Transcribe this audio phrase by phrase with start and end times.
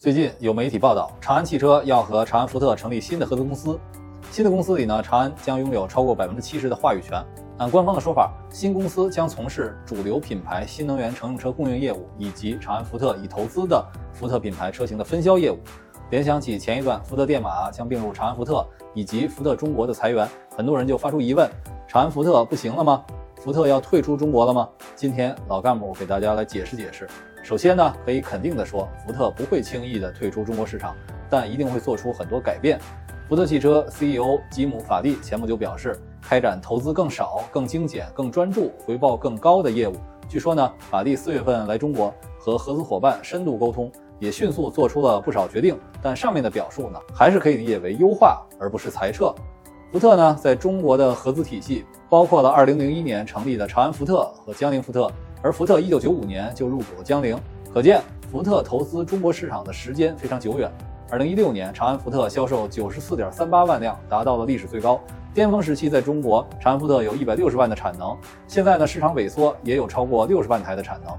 [0.00, 3.78] 最近有媒体报道，长安汽车要和长安福特成立新的合资公司。
[4.30, 7.22] 新的公司里呢，长安将拥有超过百分之七十的话语权。
[7.58, 15.58] 按官方的说法，新公司将从事主流品牌新能源乘用车供应业务，以及长安福特已投资的福特品牌车型的分销业务。
[16.08, 20.26] 联想起前一段福特电马将并入长安福特，以及福特中国的裁员，
[20.56, 21.46] 很多人就发出疑问：
[21.86, 23.04] 长安福特不行了吗？
[23.42, 24.68] 福特要退出中国了吗？
[24.94, 27.08] 今天老干部给大家来解释解释。
[27.42, 30.94] 首先呢，可以肯定的说，福特不会轻易的退出中国市场，
[31.30, 32.78] 但一定会做出很多改变。
[33.30, 35.98] 福特汽车 CEO 吉姆·法蒂前不久表示。
[36.22, 39.96] 开展投资更少、更精简、更专注、回报更高的业务。
[40.28, 45.76] 据说呢，法蒂四月份来中国和合资伙伴深度沟通，也迅速做出了不少决定。
[46.02, 49.34] 但上面的表述呢，还是可以理解为优化，而不是裁撤。
[49.90, 55.08] 福特呢，在中国的合资体系包括了2001年成立的长安福特和江铃福特，
[55.40, 57.38] 而福特1995年就入股了江铃，
[57.72, 58.02] 可见
[58.32, 60.68] 福特投资中国市场的时间非常久远。
[61.12, 65.00] 2016年，长安福特销售94.38万辆，达到了历史最高。
[65.32, 68.18] 巅峰时期，在中国，长安福特有一百六十万的产能。
[68.48, 71.16] 现在呢，市场萎缩，也有超过六十万台的产能。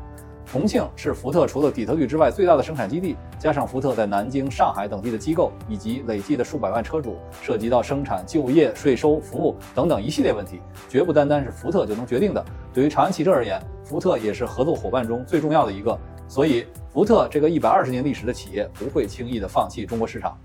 [0.52, 12.46] 重庆是福特除了底特律之外最大的生产基地，加上福特在南京、上海等地的机构，以及累计的数百万车主，涉及到生产、就业、税收、服务等等一系列问题，绝不单单是福特就能决定的。
[12.74, 20.38] 对于长安汽车而言，福特也是合作伙伴中最重要的一个，所以福特这个一百二十年历史的企业不会轻易的放弃中国市场。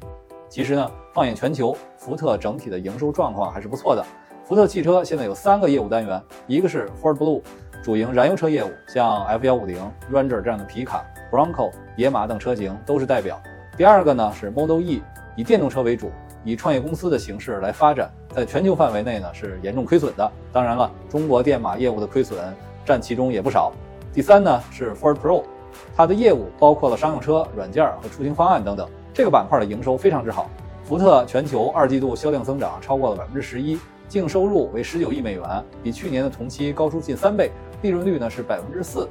[0.48, 4.06] 其实呢，放眼全球，福特整体的营收状况还是不错的。
[4.44, 7.42] 福特汽车现在有三个业务单元，一个是 Ford Blue，
[7.86, 9.76] 主营燃油车业务，像 F150、
[10.10, 13.40] Ranger 这样的皮卡，Bronco、野马等车型都是代表。
[13.76, 15.00] 第二个呢是 Model E，
[15.36, 16.10] 以电动车为主，
[16.42, 20.32] 以创业公司的形式来发展，在全球范围内呢是严重亏损的。
[20.52, 22.36] 当然了，中国电马业务的亏损
[22.84, 23.70] 占其中也不少。
[24.12, 25.44] 第三呢是 Ford Pro，
[25.94, 28.88] 它的业务包括了商用车、软件和出行方案等等。
[29.14, 30.50] 这个板块的营收非常之好，
[30.82, 37.50] 福特全球二季度销量增长超过了百分之十一，净收入为十九亿美元，比去年的同期高出近三倍，
[37.82, 39.08] 利润率呢是百分之四，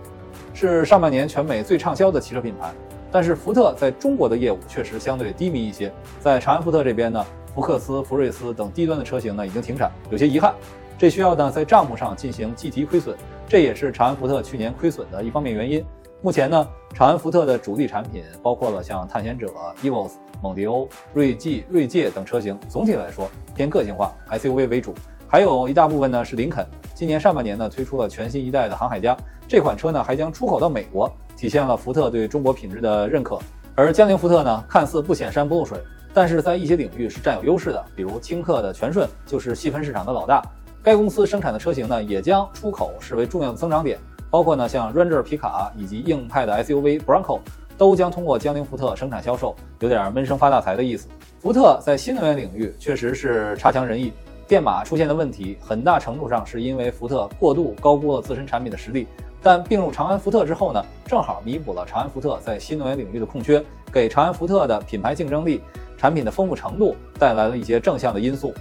[0.54, 2.72] 是上半年全美最畅销的汽车品牌。
[3.12, 10.54] 但是福特在中国的业务确实相对低迷一些，在长安福特这边呢，福克斯、福睿斯等低端的车型呢已经停产，有些遗憾，
[10.98, 13.16] 这需要呢在账目上进行计提亏损，
[13.48, 15.86] 这也是长安福特去年亏损的一方面原因。
[16.22, 19.54] 目前呢，长安福特的主力产品包括了像探险者、
[19.84, 20.14] EVOS、
[20.46, 24.94] 蒙迪欧、锐际、锐界等车型，总体来说偏个性化，SUV 为主。
[25.28, 26.64] 还有一大部分呢是林肯。
[26.94, 29.18] 今年上半年呢推出了全新一代的航海家，
[29.48, 33.40] 这款车呢还将出口到美国，体现了福特对中国品质的认可。
[33.74, 35.80] 而江铃福特呢，看似不显山不露水，
[36.14, 40.44] 但是在一些领域是占有优势的，比如轻客的全顺就是细分市场的老大。
[40.84, 43.98] 该公司生产的车型呢，也将出口视为重要的增长点。
[44.30, 47.40] 包括呢，像 Ranger 皮卡以及硬派的 SUV Bronco
[47.78, 51.08] 都将通过江铃福特生产销售，有点闷声发大财的意思。
[51.40, 54.12] 福特在新能源领域确实是差强人意，
[54.48, 59.08] 电马出现的问题很大程度上是因为福特过度高估了自身产品的实力。
[59.42, 65.62] 但并入长安福特之后呢，正好弥补了长安福特在新能源领域的空缺，给长安福特的品牌竞争力、
[65.98, 68.52] 产品的丰富程度带来了一些正向的因素。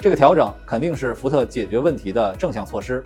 [0.00, 3.04] 这个调整肯定是福特解决问题的正向措施。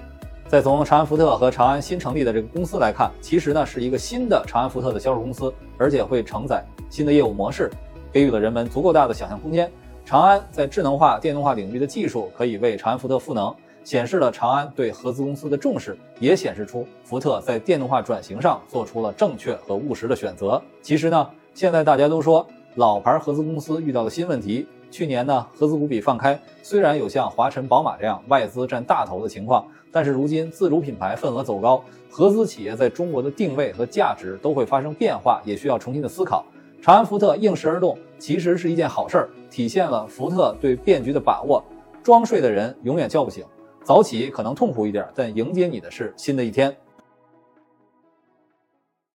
[0.49, 7.69] 再从长安福特和长安新成立的这个公司来看，其实呢是一个新的长安福特的销售公司，而且会承载新的业务模式，
[8.13, 9.71] 给予了人们足够大的想象空间。
[10.05, 13.53] 长安在智能化、电动化领域的技术可以为长安福特赋能，
[13.83, 20.63] 显示了长安对合资公司的重视，也显示出福特在电动化转型上做出了正确和务实的选择。
[20.81, 22.47] 其实呢，现在大家都说
[22.77, 24.65] 老牌合资公司遇到了新问题。
[24.91, 36.45] 去年呢，合资股比放开，虽然有像华晨宝马这样外资占大头的情况，但是如今自主品牌份额走高，合资企业在中国的定位和价值都会发生变化，也需要重新的思考。
[36.81, 41.63] 长安福特应时而动，其实是一件好事儿，体现了福特对变局的把握。
[42.03, 43.45] 装睡的人永远叫不醒，
[43.83, 46.75] 早起可能痛苦一点，但迎接你的是新的一天。